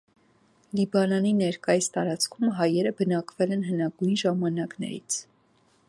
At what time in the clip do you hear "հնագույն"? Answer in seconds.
3.69-4.19